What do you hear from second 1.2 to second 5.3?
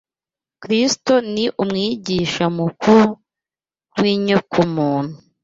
ni Umwigisha mukuru w’inyokomuntu